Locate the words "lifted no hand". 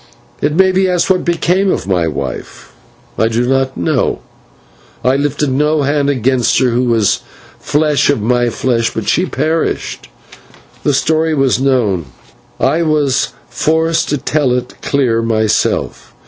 5.15-6.09